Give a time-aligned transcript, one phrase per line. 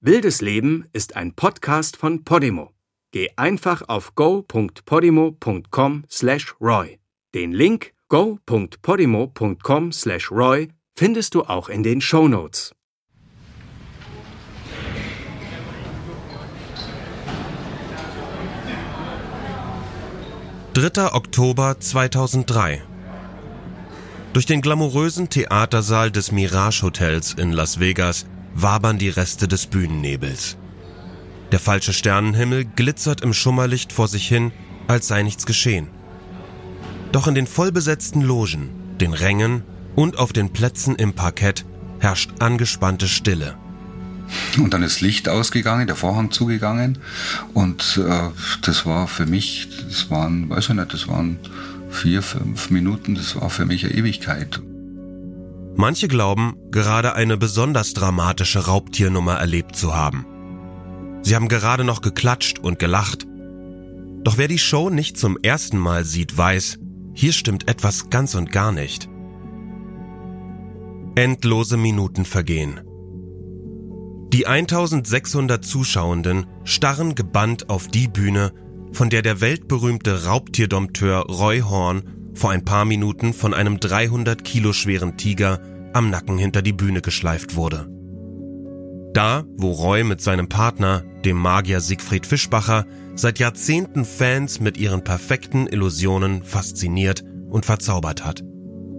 [0.00, 2.70] Wildes Leben ist ein Podcast von Podimo.
[3.10, 7.00] Geh einfach auf go.podimo.com/roy.
[7.34, 12.72] Den Link go.podimo.com/roy findest du auch in den Show Notes.
[20.74, 22.84] Dritter Oktober 2003
[24.32, 28.26] Durch den glamourösen Theatersaal des Mirage Hotels in Las Vegas
[28.62, 30.56] wabern die Reste des Bühnennebels.
[31.52, 34.52] Der falsche Sternenhimmel glitzert im Schummerlicht vor sich hin,
[34.86, 35.88] als sei nichts geschehen.
[37.12, 38.70] Doch in den vollbesetzten Logen,
[39.00, 39.62] den Rängen
[39.94, 41.64] und auf den Plätzen im Parkett
[42.00, 43.56] herrscht angespannte Stille.
[44.58, 46.98] Und dann ist Licht ausgegangen, der Vorhang zugegangen
[47.54, 48.28] und äh,
[48.60, 51.38] das war für mich, das waren, weiß ich nicht, das waren
[51.88, 54.60] vier, fünf Minuten, das war für mich eine Ewigkeit.
[55.80, 60.26] Manche glauben, gerade eine besonders dramatische Raubtiernummer erlebt zu haben.
[61.22, 63.28] Sie haben gerade noch geklatscht und gelacht.
[64.24, 66.80] Doch wer die Show nicht zum ersten Mal sieht, weiß,
[67.14, 69.08] hier stimmt etwas ganz und gar nicht.
[71.14, 72.80] Endlose Minuten vergehen.
[74.32, 78.52] Die 1600 Zuschauenden starren gebannt auf die Bühne,
[78.90, 84.72] von der der weltberühmte Raubtierdompteur Roy Horn vor ein paar Minuten von einem 300 Kilo
[84.72, 85.60] schweren Tiger
[85.92, 87.88] am Nacken hinter die Bühne geschleift wurde.
[89.12, 95.02] Da, wo Roy mit seinem Partner, dem Magier Siegfried Fischbacher, seit Jahrzehnten Fans mit ihren
[95.02, 98.44] perfekten Illusionen fasziniert und verzaubert hat.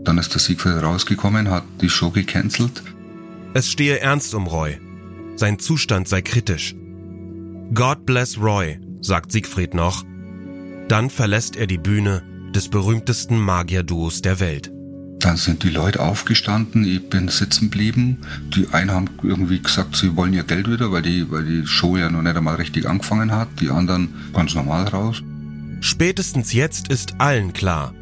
[0.03, 2.83] Dann ist der Siegfried rausgekommen, hat die Show gecancelt.
[3.53, 4.77] Es stehe ernst um Roy.
[5.35, 6.75] Sein Zustand sei kritisch.
[7.73, 10.03] God bless Roy, sagt Siegfried noch.
[10.89, 12.23] Dann verlässt er die Bühne
[12.55, 14.71] des berühmtesten Magierduos der Welt.
[15.19, 18.19] Dann sind die Leute aufgestanden, ich bin sitzen geblieben.
[18.55, 21.97] Die einen haben irgendwie gesagt, sie wollen ihr Geld wieder, weil die, weil die Show
[21.97, 23.49] ja noch nicht einmal richtig angefangen hat.
[23.59, 25.21] Die anderen ganz normal raus.
[25.81, 27.93] Spätestens jetzt ist allen klar.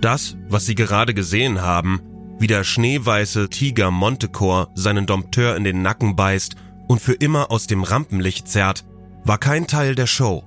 [0.00, 2.00] Das, was sie gerade gesehen haben,
[2.38, 6.56] wie der schneeweiße Tiger Montecore seinen Dompteur in den Nacken beißt
[6.88, 8.84] und für immer aus dem Rampenlicht zerrt,
[9.24, 10.44] war kein Teil der Show,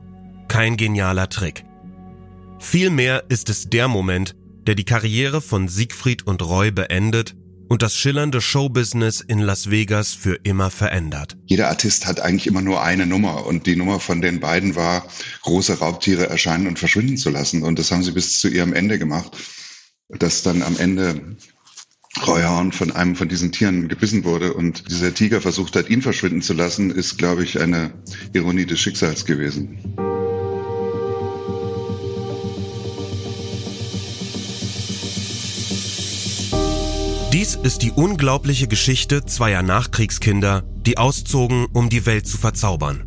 [0.47, 1.65] kein genialer Trick.
[2.67, 7.35] Vielmehr ist es der Moment, der die Karriere von Siegfried und Roy beendet
[7.69, 11.37] und das schillernde Showbusiness in Las Vegas für immer verändert.
[11.45, 15.05] Jeder Artist hat eigentlich immer nur eine Nummer und die Nummer von den beiden war,
[15.43, 17.61] große Raubtiere erscheinen und verschwinden zu lassen.
[17.61, 19.37] Und das haben sie bis zu ihrem Ende gemacht,
[20.09, 21.37] dass dann am Ende
[22.25, 26.01] Roy Horn von einem von diesen Tieren gebissen wurde und dieser Tiger versucht hat, ihn
[26.01, 27.93] verschwinden zu lassen, ist, glaube ich, eine
[28.33, 29.95] Ironie des Schicksals gewesen.
[37.35, 43.03] Dies ist die unglaubliche Geschichte zweier Nachkriegskinder, die auszogen, um die Welt zu verzaubern.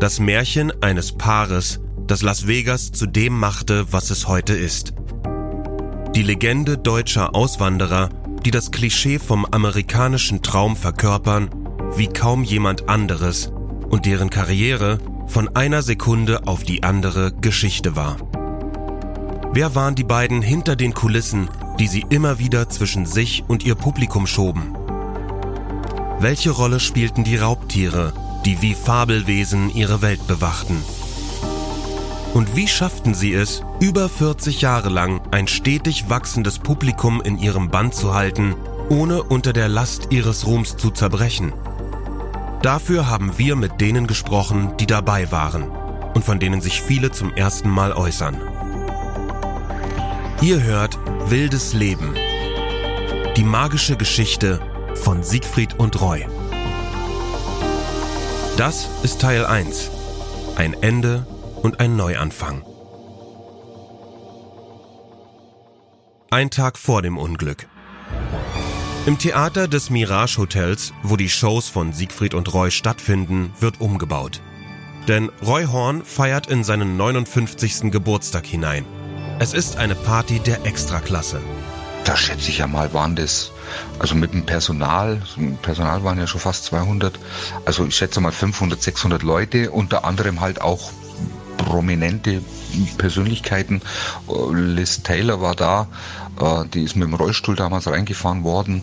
[0.00, 4.94] Das Märchen eines Paares, das Las Vegas zu dem machte, was es heute ist.
[6.16, 8.08] Die Legende deutscher Auswanderer,
[8.44, 11.50] die das Klischee vom amerikanischen Traum verkörpern,
[11.94, 13.52] wie kaum jemand anderes
[13.90, 14.98] und deren Karriere
[15.28, 18.16] von einer Sekunde auf die andere Geschichte war.
[19.52, 21.48] Wer waren die beiden hinter den Kulissen,
[21.78, 24.74] die sie immer wieder zwischen sich und ihr Publikum schoben.
[26.20, 28.12] Welche Rolle spielten die Raubtiere,
[28.44, 30.82] die wie Fabelwesen ihre Welt bewachten?
[32.34, 37.70] Und wie schafften sie es, über 40 Jahre lang ein stetig wachsendes Publikum in ihrem
[37.70, 38.54] Band zu halten,
[38.90, 41.52] ohne unter der Last ihres Ruhms zu zerbrechen?
[42.62, 45.70] Dafür haben wir mit denen gesprochen, die dabei waren
[46.14, 48.36] und von denen sich viele zum ersten Mal äußern.
[50.40, 50.98] Ihr hört
[51.30, 52.14] Wildes Leben.
[53.36, 54.60] Die magische Geschichte
[54.94, 56.26] von Siegfried und Roy.
[58.56, 59.90] Das ist Teil 1.
[60.56, 61.26] Ein Ende
[61.62, 62.64] und ein Neuanfang.
[66.30, 67.66] Ein Tag vor dem Unglück.
[69.04, 74.40] Im Theater des Mirage Hotels, wo die Shows von Siegfried und Roy stattfinden, wird umgebaut.
[75.08, 77.90] Denn Roy Horn feiert in seinen 59.
[77.90, 78.86] Geburtstag hinein–
[79.40, 81.40] es ist eine Party der Extraklasse.
[82.04, 83.52] Da schätze ich ja mal, waren das,
[83.98, 85.22] also mit dem Personal,
[85.62, 87.18] Personal waren ja schon fast 200,
[87.64, 90.90] also ich schätze mal 500, 600 Leute, unter anderem halt auch
[91.58, 92.42] prominente
[92.96, 93.82] Persönlichkeiten.
[94.52, 95.88] Liz Taylor war da,
[96.40, 98.82] äh, die ist mit dem Rollstuhl damals reingefahren worden.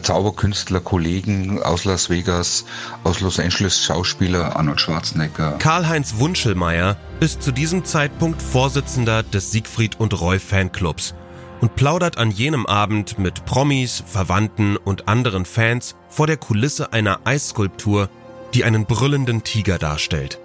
[0.00, 2.64] Zauberkünstler, Kollegen aus Las Vegas,
[3.04, 5.56] aus Los Angeles, Schauspieler Arnold Schwarzenegger.
[5.58, 11.14] Karl-Heinz Wunschelmeier ist zu diesem Zeitpunkt Vorsitzender des Siegfried und Roy Fanclubs
[11.60, 17.20] und plaudert an jenem Abend mit Promis, Verwandten und anderen Fans vor der Kulisse einer
[17.24, 18.08] Eisskulptur,
[18.54, 20.38] die einen brüllenden Tiger darstellt.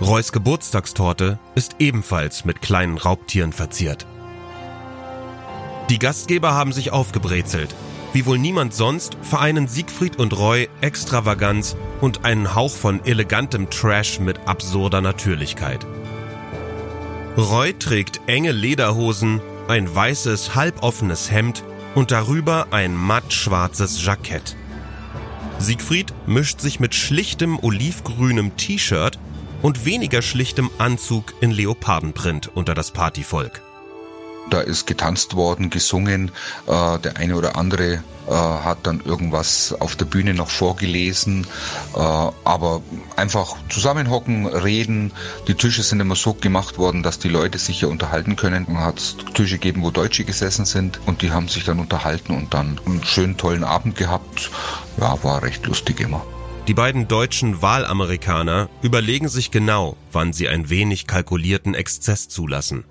[0.00, 4.06] Roys Geburtstagstorte ist ebenfalls mit kleinen Raubtieren verziert.
[5.90, 7.74] Die Gastgeber haben sich aufgebrezelt.
[8.12, 14.20] Wie wohl niemand sonst vereinen Siegfried und Roy Extravaganz und einen Hauch von elegantem Trash
[14.20, 15.84] mit absurder Natürlichkeit.
[17.36, 21.64] Roy trägt enge Lederhosen, ein weißes, halboffenes Hemd
[21.96, 24.56] und darüber ein matt-schwarzes Jackett.
[25.58, 29.18] Siegfried mischt sich mit schlichtem olivgrünem T-Shirt
[29.62, 33.62] und weniger schlichtem Anzug in Leopardenprint unter das Partyvolk.
[34.50, 36.30] Da ist getanzt worden, gesungen.
[36.66, 41.46] Äh, der eine oder andere äh, hat dann irgendwas auf der Bühne noch vorgelesen.
[41.94, 42.82] Äh, aber
[43.16, 45.12] einfach zusammenhocken, reden.
[45.48, 48.66] Die Tische sind immer so gemacht worden, dass die Leute sich hier unterhalten können.
[48.68, 52.54] Man hat Tische gegeben, wo Deutsche gesessen sind und die haben sich dann unterhalten und
[52.54, 54.50] dann einen schönen, tollen Abend gehabt.
[54.98, 56.24] Ja, war recht lustig immer.
[56.68, 62.84] Die beiden deutschen Wahlamerikaner überlegen sich genau, wann sie ein wenig kalkulierten Exzess zulassen.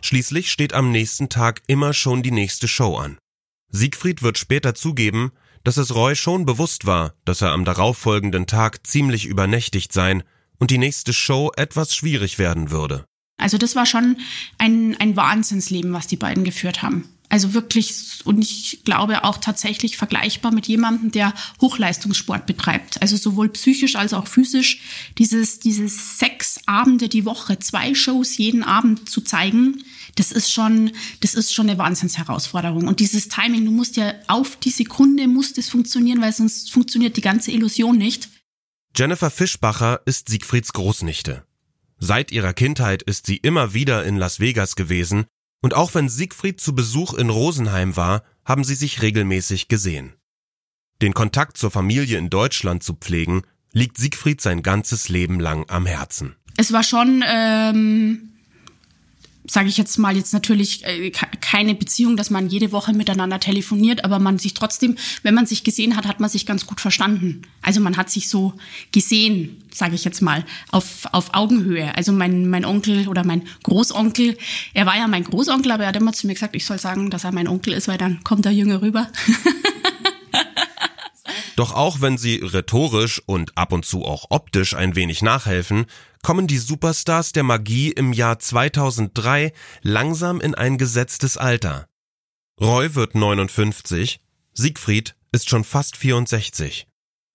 [0.00, 3.18] Schließlich steht am nächsten Tag immer schon die nächste Show an.
[3.68, 5.32] Siegfried wird später zugeben,
[5.62, 10.22] dass es Roy schon bewusst war, dass er am darauffolgenden Tag ziemlich übernächtigt sein
[10.58, 13.04] und die nächste Show etwas schwierig werden würde.
[13.36, 14.16] Also das war schon
[14.56, 17.04] ein, ein Wahnsinnsleben, was die beiden geführt haben.
[17.30, 23.02] Also wirklich, und ich glaube auch tatsächlich vergleichbar mit jemandem, der Hochleistungssport betreibt.
[23.02, 24.80] Also sowohl psychisch als auch physisch.
[25.18, 29.84] Dieses, dieses sechs Abende die Woche, zwei Shows jeden Abend zu zeigen,
[30.14, 32.88] das ist schon, das ist schon eine Wahnsinnsherausforderung.
[32.88, 37.16] Und dieses Timing, du musst ja auf die Sekunde muss das funktionieren, weil sonst funktioniert
[37.18, 38.30] die ganze Illusion nicht.
[38.96, 41.44] Jennifer Fischbacher ist Siegfrieds Großnichte.
[41.98, 45.26] Seit ihrer Kindheit ist sie immer wieder in Las Vegas gewesen
[45.60, 50.14] und auch wenn Siegfried zu Besuch in Rosenheim war, haben sie sich regelmäßig gesehen.
[51.02, 55.86] Den Kontakt zur Familie in Deutschland zu pflegen, liegt Siegfried sein ganzes Leben lang am
[55.86, 56.36] Herzen.
[56.56, 58.30] Es war schon ähm,
[59.50, 64.04] sage ich jetzt mal, jetzt natürlich äh, keine Beziehung, dass man jede Woche miteinander telefoniert,
[64.04, 67.42] aber man sich trotzdem, wenn man sich gesehen hat, hat man sich ganz gut verstanden.
[67.62, 68.52] Also man hat sich so
[68.92, 71.94] gesehen, sage ich jetzt mal, auf, auf Augenhöhe.
[71.96, 74.36] Also mein, mein Onkel oder mein Großonkel,
[74.74, 77.10] er war ja mein Großonkel, aber er hat immer zu mir gesagt, ich soll sagen,
[77.10, 79.08] dass er mein Onkel ist, weil dann kommt der Junge rüber.
[81.58, 85.86] Doch auch wenn sie rhetorisch und ab und zu auch optisch ein wenig nachhelfen,
[86.22, 89.52] kommen die Superstars der Magie im Jahr 2003
[89.82, 91.88] langsam in ein gesetztes Alter.
[92.60, 94.20] Roy wird 59,
[94.52, 96.86] Siegfried ist schon fast 64.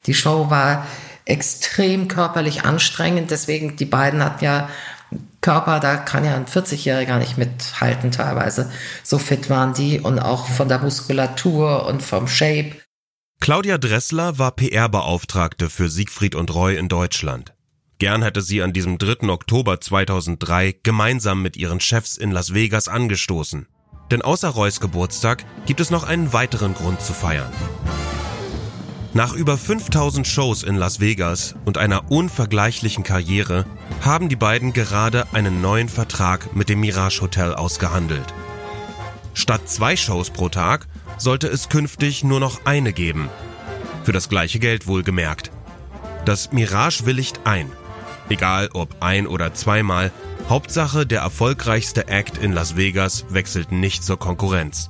[0.05, 0.87] Die Show war
[1.25, 4.69] extrem körperlich anstrengend, deswegen die beiden hatten ja
[5.41, 8.71] Körper, da kann ja ein 40-Jähriger nicht mithalten teilweise.
[9.03, 12.77] So fit waren die und auch von der Muskulatur und vom Shape.
[13.43, 17.53] Claudia Dressler war PR-Beauftragte für Siegfried und Roy in Deutschland.
[17.99, 19.27] Gern hätte sie an diesem 3.
[19.27, 23.67] Oktober 2003 gemeinsam mit ihren Chefs in Las Vegas angestoßen.
[24.11, 27.51] Denn außer Roys Geburtstag gibt es noch einen weiteren Grund zu feiern.
[29.13, 33.65] Nach über 5000 Shows in Las Vegas und einer unvergleichlichen Karriere
[33.99, 38.33] haben die beiden gerade einen neuen Vertrag mit dem Mirage Hotel ausgehandelt.
[39.33, 40.87] Statt zwei Shows pro Tag
[41.17, 43.29] sollte es künftig nur noch eine geben.
[44.03, 45.51] Für das gleiche Geld wohlgemerkt.
[46.25, 47.71] Das Mirage willigt ein.
[48.29, 50.11] Egal ob ein oder zweimal,
[50.49, 54.89] Hauptsache der erfolgreichste Act in Las Vegas wechselt nicht zur Konkurrenz.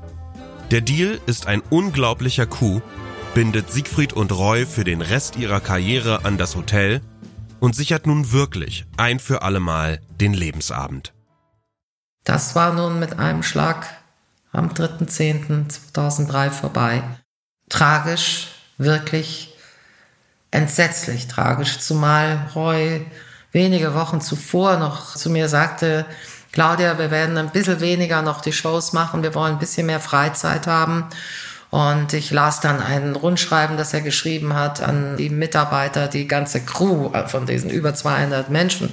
[0.72, 2.82] Der Deal ist ein unglaublicher Coup,
[3.34, 7.02] bindet Siegfried und Roy für den Rest ihrer Karriere an das Hotel
[7.60, 11.14] und sichert nun wirklich ein für allemal den Lebensabend.
[12.24, 13.88] Das war nun mit einem Schlag
[14.54, 17.04] am 3.10.2003 vorbei.
[17.70, 19.54] Tragisch, wirklich
[20.52, 23.06] entsetzlich tragisch, zumal Roy
[23.52, 26.06] wenige Wochen zuvor noch zu mir sagte,
[26.52, 30.00] Claudia, wir werden ein bisschen weniger noch die Shows machen, wir wollen ein bisschen mehr
[30.00, 31.06] Freizeit haben.
[31.72, 36.62] Und ich las dann ein Rundschreiben, das er geschrieben hat an die Mitarbeiter, die ganze
[36.62, 38.92] Crew von diesen über 200 Menschen.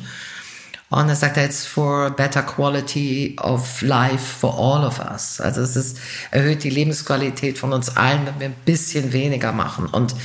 [0.91, 5.41] Und er sagt, it's for better quality of life for all of us.
[5.41, 5.99] Also es ist,
[6.33, 9.87] erhöht die Lebensqualität von uns allen, wenn wir ein bisschen weniger machen.
[9.87, 10.17] Und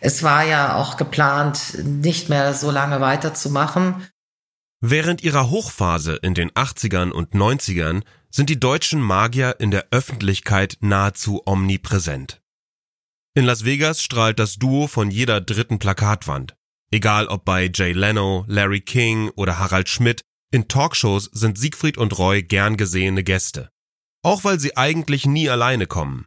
[0.00, 4.08] es war ja auch geplant, nicht mehr so lange weiterzumachen.
[4.80, 10.78] Während ihrer Hochphase in den 80ern und 90ern sind die deutschen Magier in der Öffentlichkeit
[10.80, 12.40] nahezu omnipräsent.
[13.34, 16.57] In Las Vegas strahlt das Duo von jeder dritten Plakatwand.
[16.90, 22.18] Egal ob bei Jay Leno, Larry King oder Harald Schmidt, in Talkshows sind Siegfried und
[22.18, 23.70] Roy gern gesehene Gäste.
[24.22, 26.24] Auch weil sie eigentlich nie alleine kommen.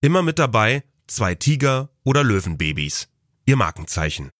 [0.00, 3.08] Immer mit dabei zwei Tiger oder Löwenbabys.
[3.46, 4.30] Ihr Markenzeichen.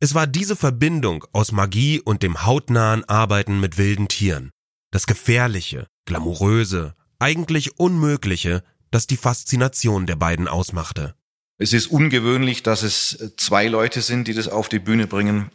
[0.00, 4.50] Es war diese Verbindung aus Magie und dem hautnahen Arbeiten mit wilden Tieren.
[4.92, 11.16] Das Gefährliche, Glamouröse, eigentlich Unmögliche, das die Faszination der beiden ausmachte.
[11.56, 15.50] Es ist ungewöhnlich, dass es zwei Leute sind, die das auf die Bühne bringen.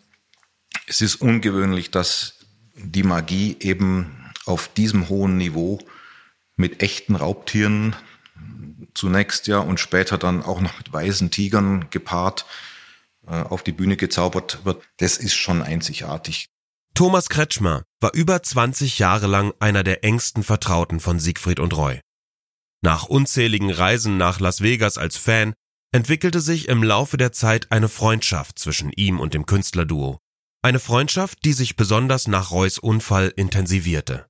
[0.88, 2.36] Es ist ungewöhnlich, dass
[2.76, 5.80] die Magie eben auf diesem hohen Niveau
[6.56, 7.96] mit echten Raubtieren
[8.94, 12.46] zunächst ja und später dann auch noch mit weißen Tigern gepaart
[13.28, 14.84] äh, auf die Bühne gezaubert wird.
[14.98, 16.48] Das ist schon einzigartig.
[16.94, 22.02] Thomas Kretschmer war über 20 Jahre lang einer der engsten Vertrauten von Siegfried und Roy.
[22.82, 25.54] Nach unzähligen Reisen nach Las Vegas als Fan
[25.92, 30.20] entwickelte sich im Laufe der Zeit eine Freundschaft zwischen ihm und dem Künstlerduo.
[30.62, 34.28] Eine Freundschaft, die sich besonders nach Roys Unfall intensivierte.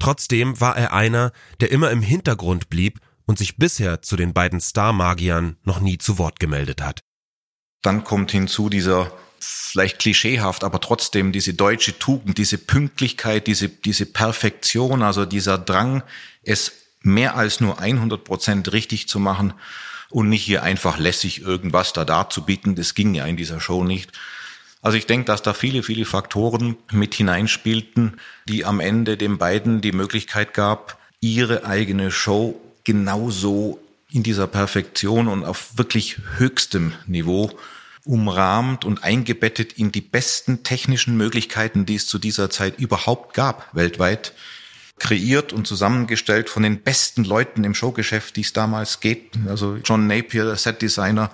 [0.00, 4.60] Trotzdem war er einer, der immer im Hintergrund blieb und sich bisher zu den beiden
[4.60, 7.02] Star-Magiern noch nie zu Wort gemeldet hat.
[7.82, 14.06] Dann kommt hinzu dieser vielleicht klischeehaft, aber trotzdem diese deutsche Tugend, diese Pünktlichkeit, diese, diese
[14.06, 16.02] Perfektion, also dieser Drang,
[16.42, 16.72] es
[17.02, 19.54] mehr als nur 100 Prozent richtig zu machen
[20.10, 22.74] und nicht hier einfach lässig irgendwas da darzubieten.
[22.74, 24.12] Das ging ja in dieser Show nicht.
[24.80, 29.80] Also ich denke, dass da viele, viele Faktoren mit hineinspielten, die am Ende den beiden
[29.80, 37.50] die Möglichkeit gab, ihre eigene Show genauso in dieser Perfektion und auf wirklich höchstem Niveau
[38.04, 43.68] umrahmt und eingebettet in die besten technischen Möglichkeiten, die es zu dieser Zeit überhaupt gab,
[43.74, 44.32] weltweit,
[44.98, 49.32] kreiert und zusammengestellt von den besten Leuten im Showgeschäft, die es damals geht.
[49.48, 51.30] Also John Napier, der Setdesigner,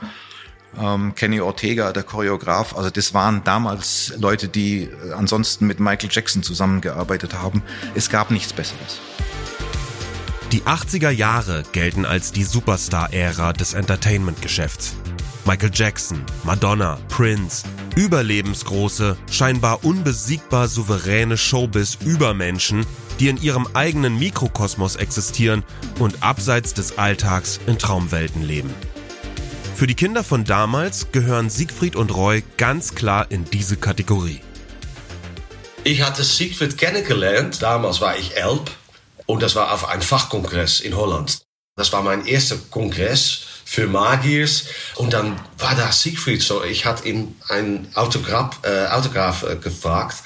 [0.79, 2.77] ähm, Kenny Ortega, der Choreograf.
[2.77, 7.63] Also das waren damals Leute, die äh, ansonsten mit Michael Jackson zusammengearbeitet haben.
[7.95, 9.01] Es gab nichts Besseres.
[10.53, 14.95] Die 80er Jahre gelten als die Superstar-Ära des Entertainment-Geschäfts.
[15.47, 17.65] Michael Jackson, Madonna, Prince,
[17.97, 22.87] überlebensgroße, scheinbar unbesiegbar souveräne Showbiz-Übermenschen,
[23.21, 25.63] die in ihrem eigenen Mikrokosmos existieren
[25.99, 28.75] und abseits des Alltags in Traumwelten leben.
[29.75, 34.41] Für die Kinder von damals gehören Siegfried und Roy ganz klar in diese Kategorie.
[35.83, 38.63] Ich hatte Siegfried kennengelernt, damals war ich elf
[39.27, 41.43] und das war auf einem Fachkongress in Holland.
[41.77, 44.67] Das war mein erster Kongress für Magiers
[44.97, 46.63] und dann war da Siegfried so.
[46.65, 50.17] Ich hatte ihm ein Autograph, äh, Autograph äh, gefragt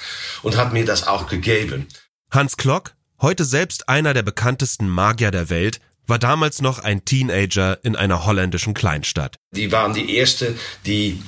[0.41, 1.87] und hat mir das auch gegeben.
[2.31, 7.77] Hans Klock, heute selbst einer der bekanntesten Magier der Welt, war damals noch ein Teenager
[7.83, 9.37] in einer holländischen Kleinstadt.
[9.51, 10.55] Die waren die Erste,
[10.85, 11.21] die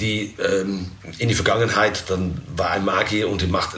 [0.00, 3.76] die ähm, in die Vergangenheit, dann war ein Magier und die macht,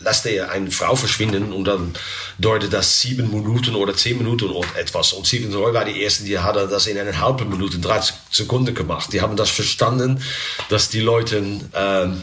[0.00, 1.92] lasst er eine Frau verschwinden und dann
[2.38, 5.12] dauerte das sieben Minuten oder zehn Minuten oder etwas.
[5.12, 8.00] Und Steven Roy war die Erste, die hat das in einer halben Minute, drei
[8.30, 9.12] Sekunden gemacht.
[9.12, 10.22] Die haben das verstanden,
[10.68, 11.42] dass die Leute
[11.74, 12.22] ähm,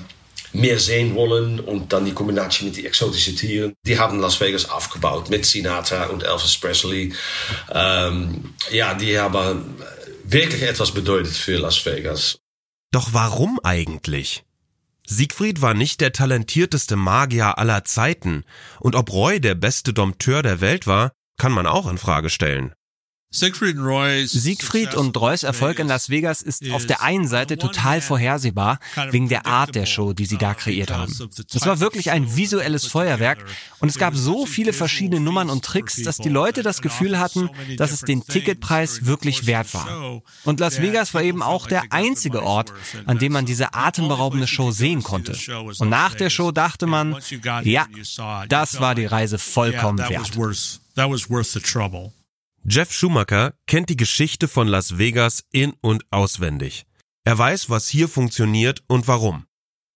[0.54, 3.74] mehr sehen wollen und dann die Kombination mit den exotischen Tieren.
[3.86, 7.14] Die haben Las Vegas aufgebaut mit Sinatra und Elvis Presley.
[7.72, 9.76] Ähm, ja, die haben
[10.24, 12.40] wirklich etwas bedeutet für Las Vegas.
[12.92, 14.46] Doch warum eigentlich?
[15.06, 18.44] Siegfried war nicht der talentierteste Magier aller Zeiten,
[18.80, 22.74] und ob Roy der beste Dompteur der Welt war, kann man auch in Frage stellen.
[24.32, 28.80] Siegfried und Roys Erfolg in Las Vegas ist auf der einen Seite total vorhersehbar,
[29.12, 31.14] wegen der Art der Show, die sie da kreiert haben.
[31.54, 33.44] Es war wirklich ein visuelles Feuerwerk
[33.80, 37.50] und es gab so viele verschiedene Nummern und Tricks, dass die Leute das Gefühl hatten,
[37.76, 40.22] dass es den Ticketpreis wirklich wert war.
[40.46, 42.74] Und Las Vegas war eben auch der einzige Ort,
[43.06, 45.38] an dem man diese atemberaubende Show sehen konnte.
[45.80, 47.18] Und nach der Show dachte man,
[47.64, 47.88] ja,
[48.48, 50.32] das war die Reise vollkommen wert.
[52.70, 56.86] Jeff Schumacher kennt die Geschichte von Las Vegas in und auswendig.
[57.24, 59.46] Er weiß, was hier funktioniert und warum.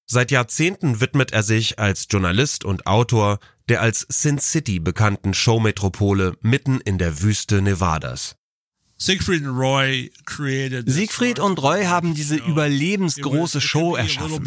[0.05, 6.37] Seit Jahrzehnten widmet er sich als Journalist und Autor der als Sin City bekannten Showmetropole
[6.39, 8.37] mitten in der Wüste Nevadas.
[10.87, 14.45] Siegfried und Roy haben diese überlebensgroße Show erschaffen.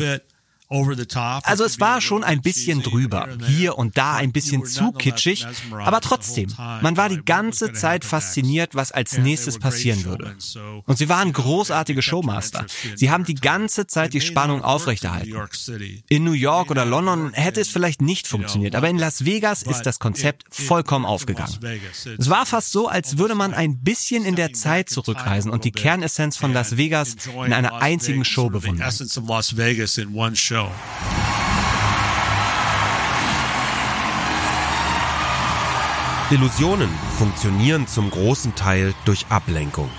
[1.44, 6.00] Also es war schon ein bisschen drüber, hier und da ein bisschen zu kitschig, aber
[6.00, 10.36] trotzdem, man war die ganze Zeit fasziniert, was als nächstes passieren würde.
[10.86, 12.66] Und sie waren großartige Showmaster.
[12.96, 15.34] Sie haben die ganze Zeit die Spannung aufrechterhalten.
[16.08, 19.82] In New York oder London hätte es vielleicht nicht funktioniert, aber in Las Vegas ist
[19.82, 21.58] das Konzept vollkommen aufgegangen.
[22.18, 25.72] Es war fast so, als würde man ein bisschen in der Zeit zurückreisen und die
[25.72, 27.16] Kernessenz von Las Vegas
[27.46, 28.90] in einer einzigen Show bewundern.
[30.64, 30.70] Show.
[36.30, 39.90] Illusionen funktionieren zum großen Teil durch Ablenkung.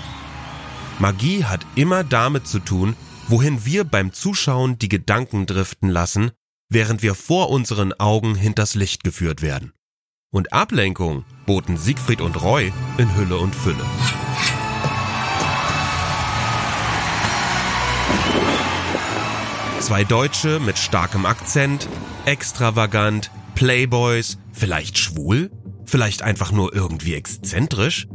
[0.98, 2.96] Magie hat immer damit zu tun,
[3.28, 6.32] wohin wir beim Zuschauen die Gedanken driften lassen,
[6.68, 9.72] während wir vor unseren Augen hinters Licht geführt werden.
[10.32, 13.84] Und Ablenkung boten Siegfried und Roy in Hülle und Fülle.
[19.86, 21.88] Zwei Deutsche mit starkem Akzent,
[22.24, 25.48] extravagant, Playboys, vielleicht schwul,
[25.84, 28.08] vielleicht einfach nur irgendwie exzentrisch.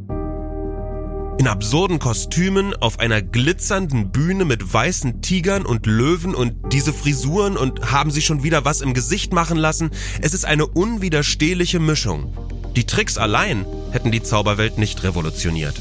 [1.40, 7.56] In absurden Kostümen auf einer glitzernden Bühne mit weißen Tigern und Löwen und diese Frisuren
[7.56, 9.92] und haben sie schon wieder was im Gesicht machen lassen.
[10.20, 12.34] Es ist eine unwiderstehliche Mischung.
[12.76, 15.80] Die Tricks allein hätten die Zauberwelt nicht revolutioniert.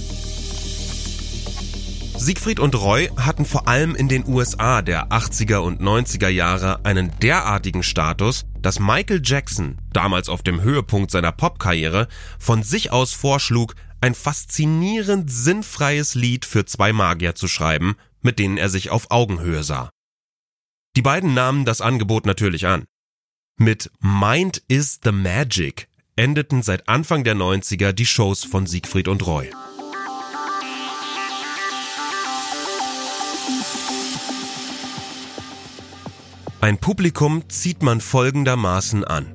[2.21, 7.19] Siegfried und Roy hatten vor allem in den USA der 80er und 90er Jahre einen
[7.21, 12.09] derartigen Status, dass Michael Jackson, damals auf dem Höhepunkt seiner Popkarriere,
[12.39, 18.59] von sich aus vorschlug, ein faszinierend sinnfreies Lied für zwei Magier zu schreiben, mit denen
[18.59, 19.89] er sich auf Augenhöhe sah.
[20.97, 22.85] Die beiden nahmen das Angebot natürlich an.
[23.57, 29.27] Mit Mind is the Magic endeten seit Anfang der 90er die Shows von Siegfried und
[29.27, 29.51] Roy.
[36.63, 39.35] Ein Publikum zieht man folgendermaßen an.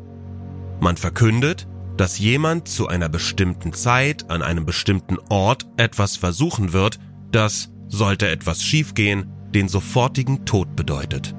[0.80, 1.68] Man verkündet,
[1.98, 7.00] dass jemand zu einer bestimmten Zeit an einem bestimmten Ort etwas versuchen wird,
[7.32, 11.34] das, sollte etwas schiefgehen, den sofortigen Tod bedeutet.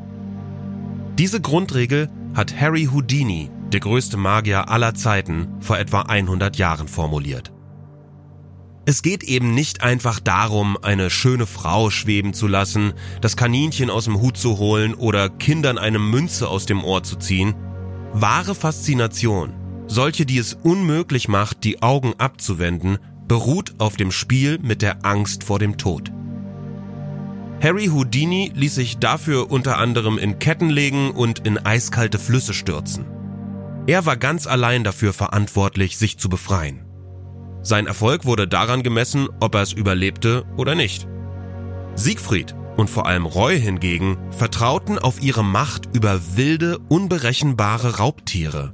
[1.18, 7.52] Diese Grundregel hat Harry Houdini, der größte Magier aller Zeiten, vor etwa 100 Jahren formuliert.
[8.88, 14.04] Es geht eben nicht einfach darum, eine schöne Frau schweben zu lassen, das Kaninchen aus
[14.04, 17.56] dem Hut zu holen oder Kindern eine Münze aus dem Ohr zu ziehen.
[18.12, 19.52] Wahre Faszination,
[19.88, 25.42] solche, die es unmöglich macht, die Augen abzuwenden, beruht auf dem Spiel mit der Angst
[25.42, 26.12] vor dem Tod.
[27.60, 33.04] Harry Houdini ließ sich dafür unter anderem in Ketten legen und in eiskalte Flüsse stürzen.
[33.88, 36.85] Er war ganz allein dafür verantwortlich, sich zu befreien.
[37.66, 41.08] Sein Erfolg wurde daran gemessen, ob er es überlebte oder nicht.
[41.96, 48.72] Siegfried und vor allem Roy hingegen vertrauten auf ihre Macht über wilde, unberechenbare Raubtiere.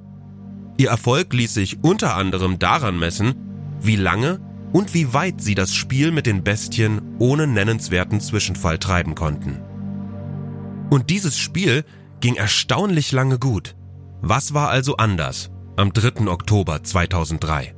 [0.76, 3.34] Ihr Erfolg ließ sich unter anderem daran messen,
[3.80, 4.40] wie lange
[4.74, 9.62] und wie weit sie das Spiel mit den Bestien ohne nennenswerten Zwischenfall treiben konnten.
[10.90, 11.86] Und dieses Spiel
[12.20, 13.74] ging erstaunlich lange gut.
[14.20, 16.28] Was war also anders am 3.
[16.28, 17.74] Oktober 2003?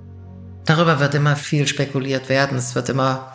[0.64, 2.58] Darüber wird immer viel spekuliert werden.
[2.58, 3.32] Es wird immer,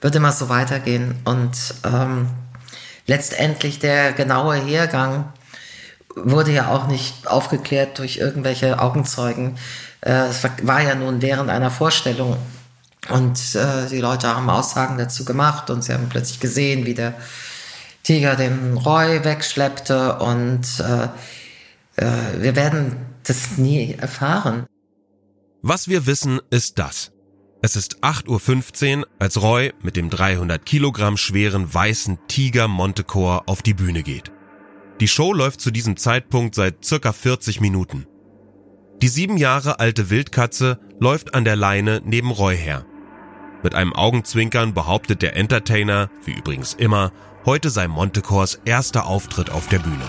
[0.00, 1.16] wird immer so weitergehen.
[1.24, 2.28] Und ähm,
[3.06, 5.32] letztendlich der genaue Hergang
[6.14, 9.58] wurde ja auch nicht aufgeklärt durch irgendwelche Augenzeugen.
[10.00, 12.36] Äh, es war ja nun während einer Vorstellung
[13.08, 17.14] und äh, die Leute haben Aussagen dazu gemacht und sie haben plötzlich gesehen, wie der
[18.02, 24.66] Tiger den Roy wegschleppte und äh, äh, wir werden das nie erfahren.
[25.68, 27.10] Was wir wissen, ist das.
[27.60, 33.62] Es ist 8.15 Uhr, als Roy mit dem 300 Kilogramm schweren weißen Tiger Montecore auf
[33.62, 34.30] die Bühne geht.
[35.00, 38.06] Die Show läuft zu diesem Zeitpunkt seit circa 40 Minuten.
[39.02, 42.86] Die sieben Jahre alte Wildkatze läuft an der Leine neben Roy her.
[43.64, 47.10] Mit einem Augenzwinkern behauptet der Entertainer, wie übrigens immer,
[47.44, 50.08] heute sei Montecors erster Auftritt auf der Bühne.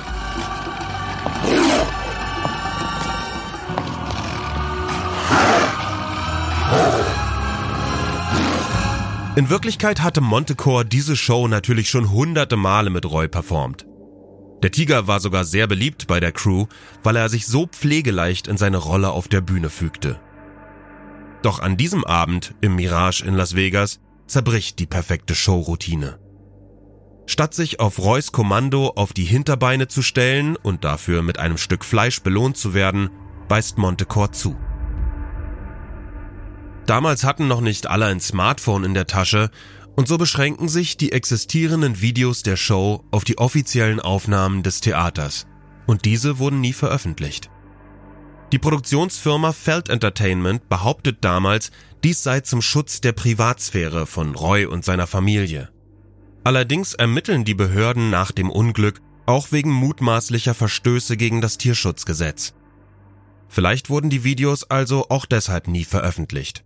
[9.37, 13.85] In Wirklichkeit hatte Montecore diese Show natürlich schon hunderte Male mit Roy performt.
[14.63, 16.65] Der Tiger war sogar sehr beliebt bei der Crew,
[17.03, 20.19] weil er sich so pflegeleicht in seine Rolle auf der Bühne fügte.
[21.43, 26.17] Doch an diesem Abend im Mirage in Las Vegas zerbricht die perfekte Showroutine.
[27.27, 31.85] Statt sich auf Roys Kommando auf die Hinterbeine zu stellen und dafür mit einem Stück
[31.85, 33.11] Fleisch belohnt zu werden,
[33.47, 34.57] beißt Montecore zu.
[36.87, 39.51] Damals hatten noch nicht alle ein Smartphone in der Tasche
[39.97, 45.47] und so beschränken sich die existierenden Videos der Show auf die offiziellen Aufnahmen des Theaters.
[45.85, 47.49] Und diese wurden nie veröffentlicht.
[48.53, 51.71] Die Produktionsfirma Feld Entertainment behauptet damals,
[52.05, 55.69] dies sei zum Schutz der Privatsphäre von Roy und seiner Familie.
[56.45, 62.53] Allerdings ermitteln die Behörden nach dem Unglück auch wegen mutmaßlicher Verstöße gegen das Tierschutzgesetz.
[63.49, 66.63] Vielleicht wurden die Videos also auch deshalb nie veröffentlicht.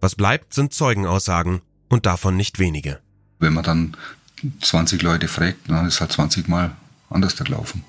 [0.00, 3.00] Was bleibt, sind Zeugenaussagen und davon nicht wenige.
[3.38, 3.96] Wenn man dann
[4.60, 6.76] 20 Leute fragt, dann ist halt 20 Mal
[7.10, 7.84] anders gelaufen.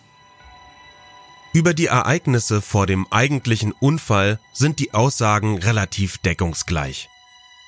[1.51, 7.09] Über die Ereignisse vor dem eigentlichen Unfall sind die Aussagen relativ deckungsgleich.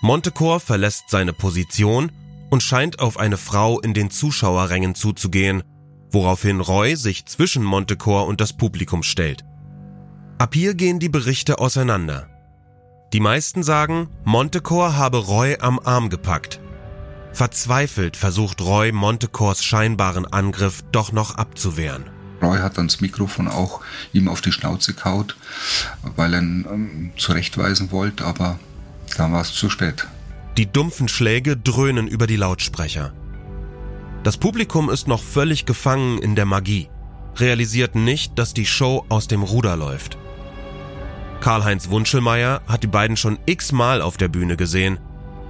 [0.02, 2.12] Montecor verlässt seine Position
[2.50, 5.64] und scheint auf eine Frau in den Zuschauerrängen zuzugehen,
[6.12, 9.44] woraufhin Roy sich zwischen Montecor und das Publikum stellt.
[10.38, 12.31] Ab hier gehen die Berichte auseinander.
[13.14, 16.62] Die meisten sagen, Montecor habe Roy am Arm gepackt.
[17.34, 22.06] Verzweifelt versucht Roy Montecors scheinbaren Angriff doch noch abzuwehren.
[22.42, 23.82] Roy hat dann das Mikrofon auch
[24.14, 25.36] ihm auf die Schnauze kaut,
[26.16, 28.60] weil er ihn ähm, zurechtweisen wollte, aber
[29.18, 30.08] dann war es zu spät.
[30.56, 33.14] Die dumpfen Schläge dröhnen über die Lautsprecher.
[34.24, 36.90] Das Publikum ist noch völlig gefangen in der Magie,
[37.36, 40.18] realisiert nicht, dass die Show aus dem Ruder läuft.
[41.42, 45.00] Karl-Heinz Wunschelmeier hat die beiden schon x-mal auf der Bühne gesehen.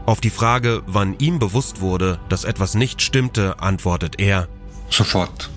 [0.06, 4.48] Auf die Frage, wann ihm bewusst wurde, dass etwas nicht stimmte, antwortet er.
[4.90, 5.50] Sofort.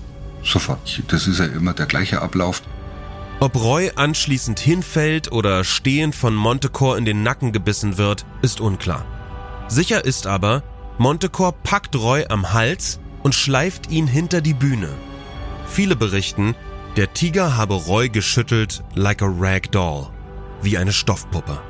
[0.43, 1.01] Sofort.
[1.07, 2.61] Das ist ja immer der gleiche Ablauf.
[3.39, 9.05] Ob Roy anschließend hinfällt oder stehend von Montecor in den Nacken gebissen wird, ist unklar.
[9.67, 10.63] Sicher ist aber,
[10.97, 14.89] Montecor packt Roy am Hals und schleift ihn hinter die Bühne.
[15.67, 16.55] Viele berichten,
[16.95, 20.14] der Tiger habe Roy geschüttelt like a rag doll
[20.61, 21.61] wie eine Stoffpuppe.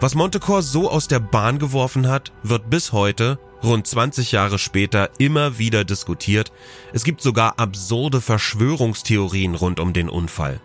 [0.00, 5.08] Was Montecor so aus der Bahn geworfen hat, wird bis heute, rund 20 Jahre später,
[5.18, 6.52] immer wieder diskutiert.
[6.92, 10.60] Es gibt sogar absurde Verschwörungstheorien rund um den Unfall.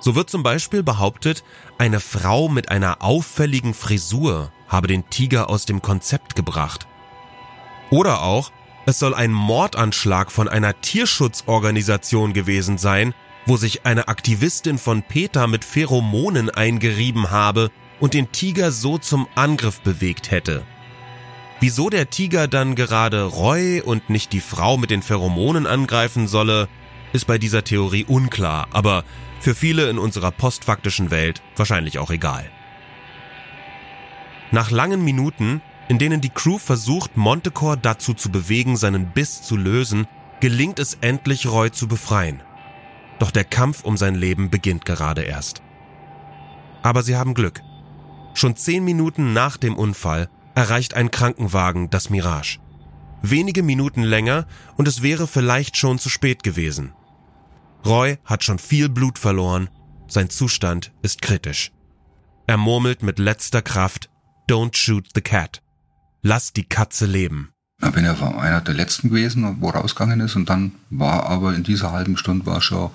[0.00, 1.44] So wird zum Beispiel behauptet,
[1.76, 6.86] eine Frau mit einer auffälligen Frisur habe den Tiger aus dem Konzept gebracht.
[7.90, 8.50] Oder auch,
[8.86, 13.12] es soll ein Mordanschlag von einer Tierschutzorganisation gewesen sein,
[13.46, 19.28] wo sich eine Aktivistin von Peter mit Pheromonen eingerieben habe und den Tiger so zum
[19.34, 20.64] Angriff bewegt hätte.
[21.60, 26.68] Wieso der Tiger dann gerade Roy und nicht die Frau mit den Pheromonen angreifen solle,
[27.12, 29.04] ist bei dieser Theorie unklar, aber
[29.40, 32.50] für viele in unserer postfaktischen Welt wahrscheinlich auch egal.
[34.52, 39.56] Nach langen Minuten, in denen die Crew versucht, Montecor dazu zu bewegen, seinen Biss zu
[39.56, 40.06] lösen,
[40.40, 42.42] gelingt es endlich, Roy zu befreien.
[43.20, 45.62] Doch der Kampf um sein Leben beginnt gerade erst.
[46.82, 47.60] Aber sie haben Glück.
[48.34, 52.58] Schon zehn Minuten nach dem Unfall erreicht ein Krankenwagen das Mirage.
[53.22, 56.94] Wenige Minuten länger und es wäre vielleicht schon zu spät gewesen.
[57.84, 59.68] Roy hat schon viel Blut verloren,
[60.08, 61.72] sein Zustand ist kritisch.
[62.46, 64.10] Er murmelt mit letzter Kraft
[64.48, 65.62] Don't shoot the cat.
[66.22, 67.52] Lass die Katze leben.
[67.80, 71.62] Da bin ja einer der letzten gewesen, wo rausgegangen ist und dann war aber in
[71.62, 72.90] dieser halben Stunde war schon,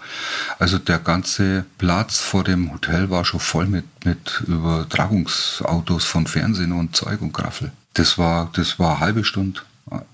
[0.59, 6.71] also der ganze Platz vor dem Hotel war schon voll mit, mit Übertragungsautos von Fernsehen
[6.71, 7.71] und Zeug und Graffel.
[7.95, 9.61] Das war, das war eine halbe Stunde,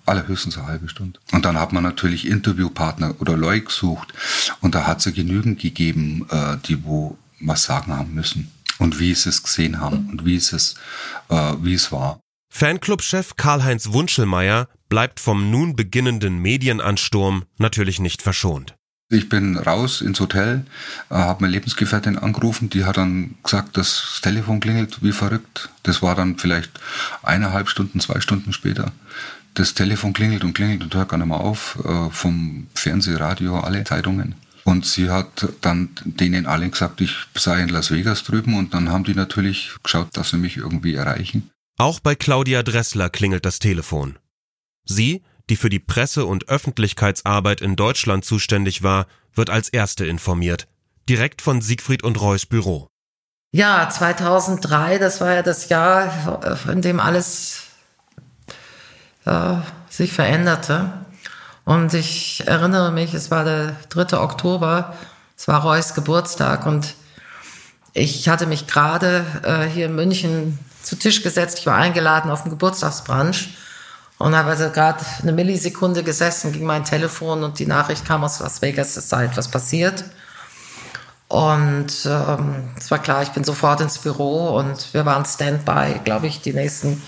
[0.06, 1.20] allerhöchstens eine halbe Stunde.
[1.34, 4.14] Und dann hat man natürlich Interviewpartner oder Leute gesucht
[4.62, 9.14] und da hat es genügend gegeben, äh, die wo was sagen haben müssen und wie
[9.14, 10.76] sie es gesehen haben und wie es,
[11.30, 12.20] äh, wie es war.
[12.54, 18.76] Fanclub-Chef Karl-Heinz Wunschelmeier bleibt vom nun beginnenden Medienansturm natürlich nicht verschont.
[19.10, 20.66] Ich bin raus ins Hotel,
[21.10, 25.70] äh, habe meine Lebensgefährtin angerufen, die hat dann gesagt, das Telefon klingelt wie verrückt.
[25.84, 26.72] Das war dann vielleicht
[27.24, 28.92] eineinhalb Stunden, zwei Stunden später.
[29.54, 33.60] Das Telefon klingelt und klingelt und hört gar nicht mehr auf, äh, vom Fernseh, Radio,
[33.60, 34.36] alle Zeitungen.
[34.66, 38.90] Und sie hat dann denen allen gesagt, ich sei in Las Vegas drüben und dann
[38.90, 41.50] haben die natürlich geschaut, dass sie mich irgendwie erreichen.
[41.82, 44.20] Auch bei Claudia Dressler klingelt das Telefon.
[44.86, 50.68] Sie, die für die Presse- und Öffentlichkeitsarbeit in Deutschland zuständig war, wird als erste informiert,
[51.10, 52.88] direkt von Siegfried und Reus Büro.
[53.52, 57.64] Ja, 2003, das war ja das Jahr, in dem alles
[59.26, 59.56] äh,
[59.90, 60.94] sich veränderte.
[61.66, 64.20] Und ich erinnere mich, es war der 3.
[64.20, 64.96] Oktober,
[65.36, 66.94] es war Reus Geburtstag und
[67.94, 71.60] ich hatte mich gerade äh, hier in München zu Tisch gesetzt.
[71.60, 73.56] Ich war eingeladen auf den Geburtstagsbrunch
[74.18, 78.40] und habe also gerade eine Millisekunde gesessen, ging mein Telefon und die Nachricht kam aus
[78.40, 80.04] Las Vegas, es sei etwas passiert.
[81.28, 86.28] Und ähm, es war klar, ich bin sofort ins Büro und wir waren Standby, glaube
[86.28, 87.02] ich, die nächsten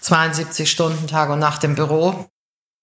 [0.00, 2.26] 72 Stunden Tag und Nacht im Büro.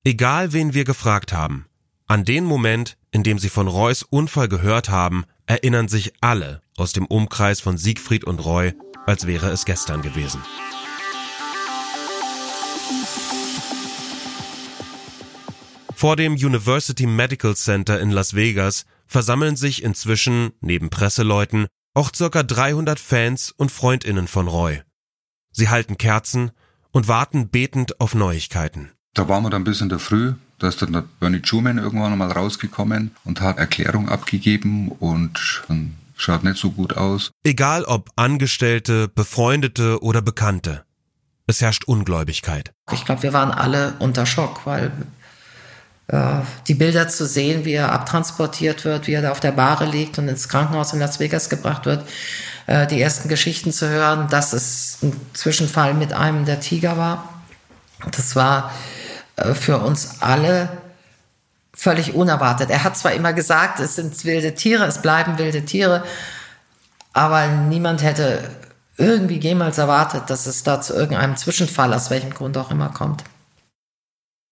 [0.04, 1.68] Egal wen wir gefragt haben,
[2.08, 6.92] an den Moment, in dem sie von Reus Unfall gehört haben, erinnern sich alle aus
[6.92, 8.74] dem Umkreis von Siegfried und Roy
[9.06, 10.42] als wäre es gestern gewesen.
[15.96, 22.44] Vor dem University Medical Center in Las Vegas versammeln sich inzwischen, neben Presseleuten, auch circa
[22.44, 24.82] 300 Fans und Freundinnen von Roy.
[25.52, 26.52] Sie halten Kerzen
[26.92, 28.92] und warten betend auf Neuigkeiten.
[29.14, 32.12] Da waren wir dann bis in der Früh, Da ist dann der Bernie Truman irgendwann
[32.12, 37.32] nochmal rausgekommen und hat Erklärung abgegeben und dann schaut nicht so gut aus.
[37.44, 40.84] Egal ob Angestellte, Befreundete oder Bekannte.
[41.48, 42.72] Es herrscht Ungläubigkeit.
[42.92, 44.92] Ich glaube, wir waren alle unter Schock, weil
[46.08, 49.86] äh, die Bilder zu sehen, wie er abtransportiert wird, wie er da auf der Bahre
[49.86, 52.08] liegt und ins Krankenhaus in Las Vegas gebracht wird,
[52.68, 57.42] äh, die ersten Geschichten zu hören, dass es ein Zwischenfall mit einem der Tiger war.
[58.12, 58.72] Das war
[59.36, 60.70] äh, für uns alle
[61.76, 62.70] völlig unerwartet.
[62.70, 66.04] Er hat zwar immer gesagt, es sind wilde Tiere, es bleiben wilde Tiere,
[67.14, 68.50] aber niemand hätte
[68.98, 73.24] irgendwie jemals erwartet, dass es da zu irgendeinem Zwischenfall, aus welchem Grund auch immer, kommt.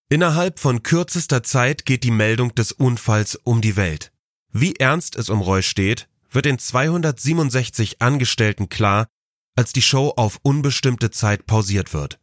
[0.09, 4.11] Innerhalb von kürzester Zeit geht die Meldung des Unfalls um die Welt.
[4.51, 9.07] Wie ernst es um Roy steht, wird den 267 Angestellten klar,
[9.55, 12.19] als die Show auf unbestimmte Zeit pausiert wird.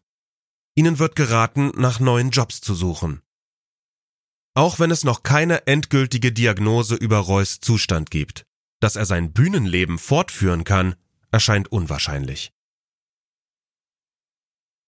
[0.74, 3.22] Ihnen wird geraten, nach neuen Jobs zu suchen.
[4.58, 8.42] Auch wenn es noch keine endgültige Diagnose über Roys Zustand gibt,
[8.80, 10.96] dass er sein Bühnenleben fortführen kann,
[11.30, 12.50] erscheint unwahrscheinlich.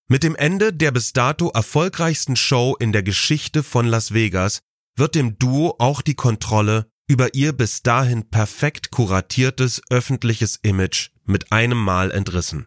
[0.08, 4.58] Mit dem Ende der bis dato erfolgreichsten Show in der Geschichte von Las Vegas
[4.96, 11.52] wird dem Duo auch die Kontrolle über ihr bis dahin perfekt kuratiertes öffentliches Image mit
[11.52, 12.66] einem Mal entrissen.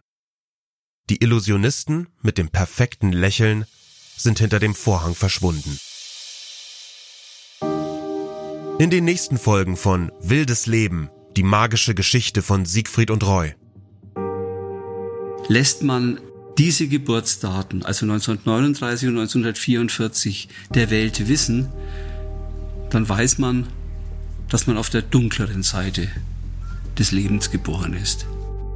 [1.10, 3.66] Die Illusionisten mit dem perfekten Lächeln
[4.16, 5.78] sind hinter dem Vorhang verschwunden.
[8.76, 13.54] In den nächsten Folgen von Wildes Leben, die magische Geschichte von Siegfried und Roy,
[15.46, 16.18] lässt man
[16.58, 21.68] diese Geburtsdaten, also 1939 und 1944, der Welt wissen,
[22.90, 23.68] dann weiß man,
[24.48, 26.08] dass man auf der dunkleren Seite
[26.98, 28.26] des Lebens geboren ist.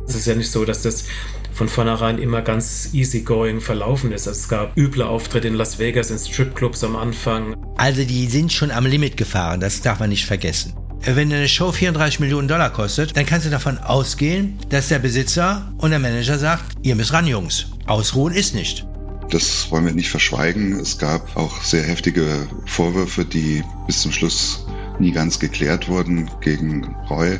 [0.09, 1.05] Es ist ja nicht so, dass das
[1.53, 4.27] von vornherein immer ganz easygoing verlaufen ist.
[4.27, 7.55] Also es gab üble Auftritte in Las Vegas, in Stripclubs am Anfang.
[7.77, 10.73] Also die sind schon am Limit gefahren, das darf man nicht vergessen.
[11.03, 15.71] Wenn eine Show 34 Millionen Dollar kostet, dann kannst du davon ausgehen, dass der Besitzer
[15.79, 17.66] und der Manager sagt, ihr müsst ran, Jungs.
[17.87, 18.87] Ausruhen ist nicht.
[19.31, 20.81] Das wollen wir nicht verschweigen.
[20.81, 24.66] Es gab auch sehr heftige Vorwürfe, die bis zum Schluss
[24.99, 27.38] nie ganz geklärt wurden gegen Roy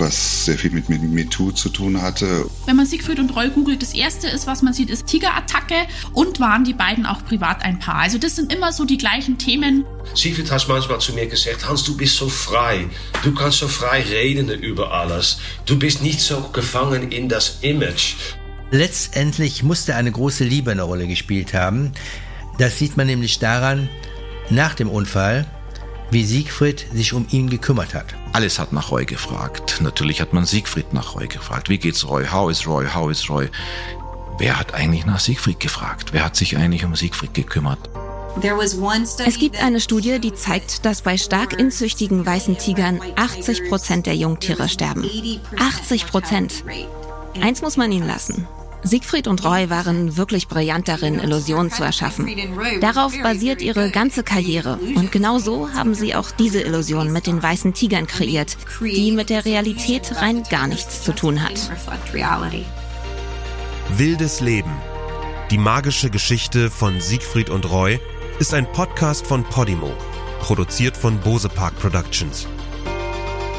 [0.00, 2.46] was sehr viel mit MeToo zu tun hatte.
[2.66, 5.74] Wenn man Siegfried und Roy googelt, das erste ist, was man sieht, ist Tigerattacke
[6.12, 7.96] und waren die beiden auch privat ein Paar.
[7.96, 9.84] Also das sind immer so die gleichen Themen.
[10.14, 12.86] Siegfried hat manchmal zu mir gesagt, Hans, du bist so frei.
[13.22, 15.38] Du kannst so frei reden über alles.
[15.66, 18.14] Du bist nicht so gefangen in das Image.
[18.70, 21.92] Letztendlich musste eine große Liebe eine Rolle gespielt haben.
[22.58, 23.88] Das sieht man nämlich daran,
[24.48, 25.46] nach dem Unfall
[26.10, 28.14] wie Siegfried sich um ihn gekümmert hat.
[28.32, 29.78] Alles hat nach Roy gefragt.
[29.80, 31.68] Natürlich hat man Siegfried nach Roy gefragt.
[31.68, 32.26] Wie geht's Roy?
[32.26, 32.86] How is Roy?
[32.86, 33.48] How is Roy?
[34.38, 36.12] Wer hat eigentlich nach Siegfried gefragt?
[36.12, 37.90] Wer hat sich eigentlich um Siegfried gekümmert?
[39.26, 44.14] Es gibt eine Studie, die zeigt, dass bei stark inzüchtigen weißen Tigern 80 Prozent der
[44.14, 45.04] Jungtiere sterben.
[45.58, 46.64] 80 Prozent.
[47.40, 48.46] Eins muss man ihnen lassen.
[48.82, 52.28] Siegfried und Roy waren wirklich brillant darin, Illusionen zu erschaffen.
[52.80, 54.78] Darauf basiert ihre ganze Karriere.
[54.94, 59.30] Und genau so haben sie auch diese Illusion mit den weißen Tigern kreiert, die mit
[59.30, 61.70] der Realität rein gar nichts zu tun hat.
[63.96, 64.72] Wildes Leben.
[65.50, 68.00] Die magische Geschichte von Siegfried und Roy
[68.38, 69.92] ist ein Podcast von Podimo,
[70.40, 72.46] produziert von Bose Park Productions.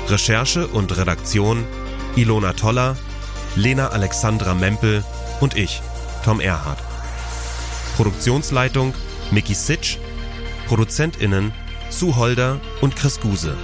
[0.08, 1.66] Recherche und Redaktion
[2.16, 2.98] Ilona Toller,
[3.56, 5.04] Lena Alexandra Mempel
[5.42, 5.82] und ich,
[6.24, 6.80] Tom Erhardt.
[7.98, 8.94] Produktionsleitung
[9.32, 9.98] Mickey Sitch,
[10.68, 11.52] ProduzentInnen
[11.90, 13.58] Sue Holder und Chris Guse.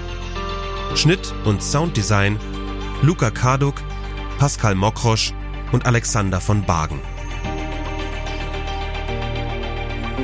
[0.95, 2.37] Schnitt und Sounddesign
[3.01, 3.75] Luca Karduk,
[4.37, 5.33] Pascal Mokrosch
[5.71, 6.99] und Alexander von Bargen.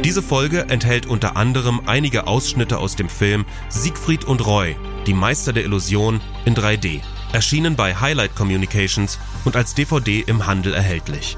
[0.04, 4.76] Diese Folge enthält unter anderem einige Ausschnitte aus dem Film Siegfried und Roy,
[5.08, 7.02] die Meister der Illusion in 3D
[7.34, 11.38] erschienen bei Highlight Communications und als DVD im Handel erhältlich.